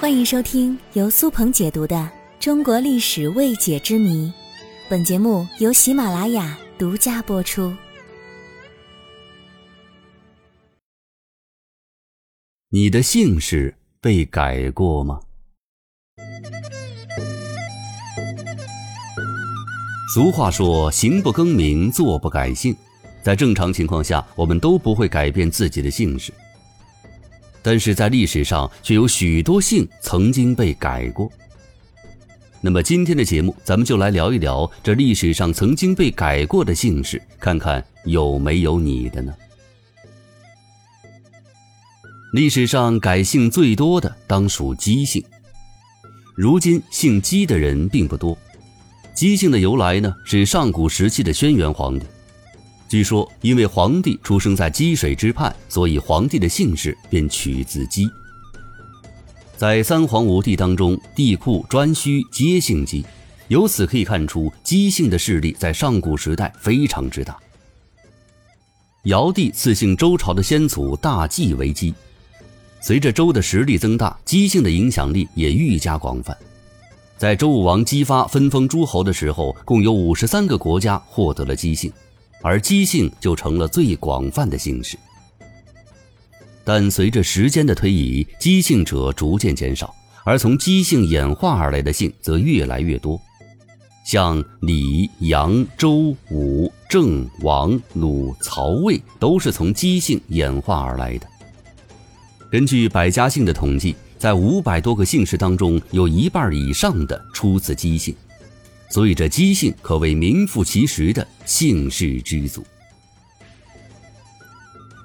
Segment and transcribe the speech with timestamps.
[0.00, 1.94] 欢迎收听由苏鹏解读的
[2.40, 4.28] 《中国历史未解之谜》，
[4.88, 7.76] 本节目由喜马拉雅独家播出。
[12.70, 15.20] 你的姓氏被改过吗？
[20.14, 22.74] 俗话说：“行不更名，坐不改姓。”
[23.22, 26.32] 在正常情况下，我们都不会改变自己的姓氏。
[27.62, 31.30] 但是在历史上，却有许多姓曾经被改过。
[32.62, 39.32] 那么今天的节目，咱们就来聊一聊这历史上曾经被改过的姓氏，看看有没有你的呢？
[42.32, 45.24] 历史上改姓最多的当属姬姓。
[46.36, 48.36] 如今姓姬的人并不多。
[49.14, 52.06] 姬姓的由来呢，是上古时期的轩辕皇帝。
[52.90, 58.10] 据说，因为皇帝出生在积水之畔，所以皇帝的姓氏便取自姬。
[59.56, 63.06] 在三皇五帝当中，帝喾、颛顼皆姓姬，
[63.46, 67.38] 由此可以看出姬姓的势力在上古时代非常之大。
[69.04, 71.94] 尧帝赐姓周朝的先祖大季为姬，
[72.80, 76.36] 随着周的实力增大，姬姓的影响力也愈加广泛。
[77.16, 81.92] 在周武王姬发分封诸侯的时候，共有五十三个国家获得了姬姓。
[82.42, 84.96] 而姬姓就成了最广泛的姓氏，
[86.64, 93.20] 但随着时间的推移，姬姓者逐渐减少，而从姬姓演化而来的姓则越来越多，
[94.04, 101.26] 像李、杨、周、武、郑、王、鲁、曹、魏都是从姬姓演化而来的。
[102.50, 108.14] 根据百家姓的统计，在五百多个姓氏当中，有一半以上的出自姬姓。
[108.90, 112.66] 所以，这姬姓可谓名副其实的姓氏之祖。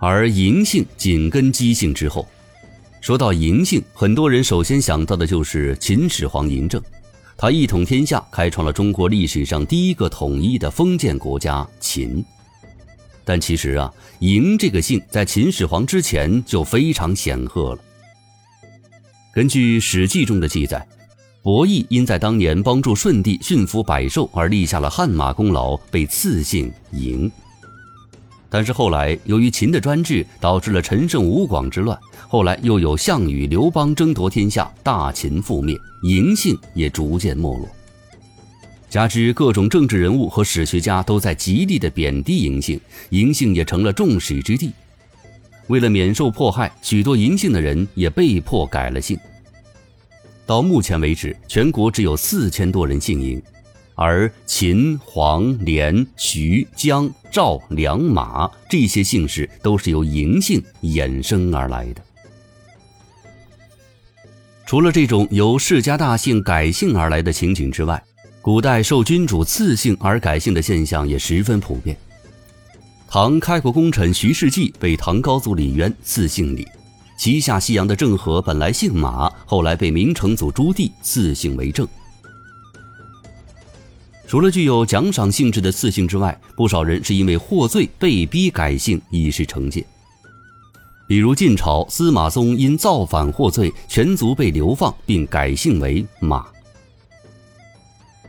[0.00, 2.26] 而嬴姓紧跟姬姓之后。
[3.00, 6.82] 说到嬴姓，很多人首先想到的就是秦始皇嬴政，
[7.36, 12.22] 他一统天下，开创了中国历史上第一个统一的封建国家秦。
[13.24, 17.80] 但其实啊，嬴这个姓在秦始皇之前就非常显赫了。
[19.32, 20.84] 根据《史记》中的记载。
[21.48, 27.30] 伯益因在当年帮助舜帝驯服百兽而立下了汗马功劳，被赐姓嬴。
[28.50, 31.98] 但是后来由于秦的专制，导致了陈胜吴广之乱，
[32.28, 37.66] 后来又有项羽、刘邦争夺天下，大秦覆灭，嬴姓也逐渐没落。
[38.90, 42.78] 加之各种政治人物和史学家都在极力的贬低嬴姓，
[43.08, 44.70] 嬴姓也成了众矢之的。
[45.68, 49.18] 为了免受迫害，许多嬴姓的人也被迫改了姓。
[50.48, 53.38] 到目前为止，全国只有四千多人姓嬴，
[53.94, 62.00] 而秦、黄、连、徐、姜、赵、梁、马这些姓氏都是由嬴姓衍生而来的。
[64.64, 68.02] 除了这种由世家大姓改姓而来的情景之外，
[68.40, 71.94] 古代受君主赐姓而改姓的现象也十分普遍。
[73.06, 76.66] 唐开国功臣徐世绩被唐高祖李渊赐姓李。
[77.18, 81.86] 旗下西洋的郑和本来姓马，后来被明成祖朱棣赐姓为郑。
[84.28, 89.84] 除了具有奖赏性质的赐姓之外，不少人是因为获罪被逼改姓以示惩戒。
[91.08, 96.46] 比如晋朝司马嵩因造反获罪，全族被流放，并改姓为马。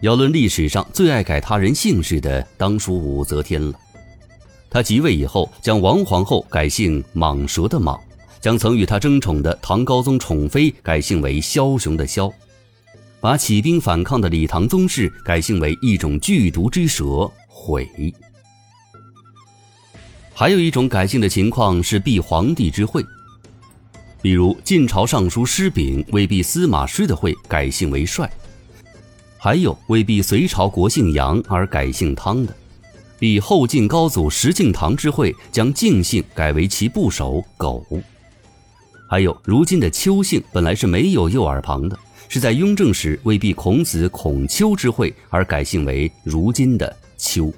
[0.00, 3.78] 要论历史上最爱改他人姓氏的，当属武则天了。
[4.70, 7.98] 他即位以后，将王皇后改姓蟒蛇的蟒。
[8.40, 12.32] 将曾与他争宠的唐高宗宠妃改姓为枭雄的枭，
[13.20, 17.88] 把起兵反抗的李唐宗室改姓为一种剧毒之蛇悔。
[20.32, 23.04] 还有一种改姓的情况是避皇帝之讳，
[24.22, 28.30] 比如晋朝尚书师秉为避司马师的讳改姓为帅，
[29.36, 32.54] 还有为避隋朝国姓杨而改姓汤的，
[33.18, 37.84] 避后晋高祖石敬瑭之讳将敬姓改为其部首苟。
[39.10, 41.98] 还有，如今的邱姓本来是没有右耳旁的，
[42.28, 47.50] 是在雍正时为避孔子孔丘之讳而改姓为如今的丘。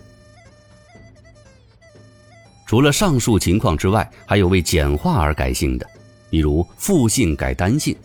[2.65, 5.85] 除了上述情况之外，还有为简化而改姓的，
[6.31, 7.97] 比如复姓改单姓，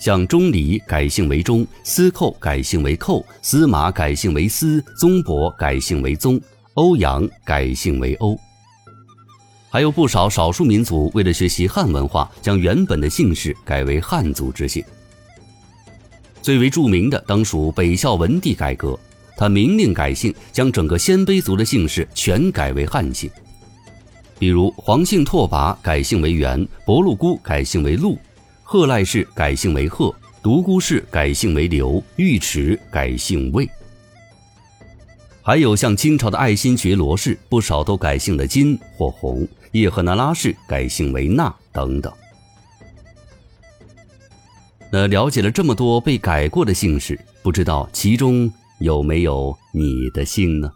[0.00, 6.40] 像钟离改姓为钟，司寇改姓为寇，司马改姓为司，宗伯改姓为宗，
[6.74, 8.36] 欧阳改姓为欧。
[9.72, 14.84] 还有不少少数民族为了学习汉文化，将原本的姓氏改为汉族之姓。
[16.42, 19.00] 最为著名的当属北孝文帝改革，
[19.34, 23.30] 他明令改姓，将整个鲜卑族的姓氏全改为汉姓。
[24.38, 28.18] 比如黄姓拓跋改姓为元，伯禄姑改姓为陆，
[28.62, 33.66] 贺赖氏改姓为贺，独孤氏改姓为刘，尉迟改姓魏。
[35.40, 42.12] 还有像清朝的爱新觉罗氏，不少都改姓了金或红；叶赫那拉氏改姓为纳等等。
[44.90, 50.70] 那了解了这么多被改过的姓氏，不知道其中有没有你的姓呢？